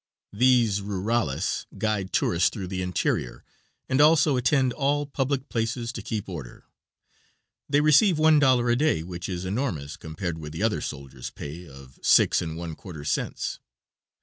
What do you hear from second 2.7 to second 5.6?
interior and also attend all public